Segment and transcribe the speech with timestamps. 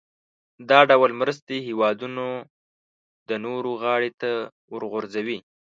[0.69, 2.25] دا ډول مرستې هېوادونه
[3.29, 4.31] د نورو غاړې ته
[4.73, 5.39] ورغورځوي.